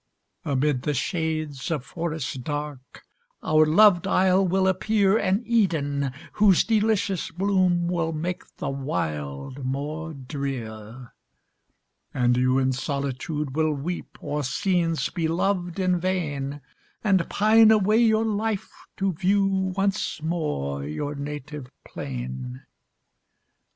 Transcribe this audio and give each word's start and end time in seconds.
Amid 0.43 0.81
the 0.81 0.95
shades 0.95 1.69
of 1.69 1.85
forests 1.85 2.33
dark, 2.33 3.03
Our 3.43 3.67
loved 3.67 4.07
isle 4.07 4.43
will 4.47 4.67
appear 4.67 5.15
An 5.19 5.43
Eden, 5.45 6.11
whose 6.33 6.63
delicious 6.63 7.29
bloom 7.29 7.85
Will 7.87 8.11
make 8.11 8.41
the 8.57 8.71
wild 8.71 9.63
more 9.63 10.15
drear. 10.15 11.13
And 12.15 12.35
you 12.35 12.57
in 12.57 12.71
solitude 12.73 13.55
will 13.55 13.73
weep 13.75 14.17
O'er 14.23 14.41
scenes 14.43 15.07
beloved 15.11 15.77
in 15.77 15.99
vain, 15.99 16.61
And 17.03 17.29
pine 17.29 17.69
away 17.69 17.97
your 17.99 18.25
life 18.25 18.71
to 18.97 19.13
view 19.13 19.45
Once 19.77 20.19
more 20.19 20.83
your 20.83 21.13
native 21.13 21.69
plain. 21.85 22.63